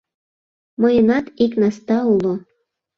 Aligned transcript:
—Мыйынат 0.81 1.25
ик 1.43 1.53
наста 1.61 1.97
уло. 2.13 2.33